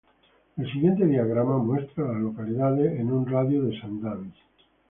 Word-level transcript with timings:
El 0.57 0.65
siguiente 0.73 1.05
diagrama 1.05 1.59
muestra 1.59 2.03
a 2.05 2.13
las 2.13 2.17
localidades 2.21 2.99
en 2.99 3.11
un 3.11 3.27
radio 3.27 3.61
de 3.61 3.67
de 3.75 3.81
Sundance. 3.81 4.41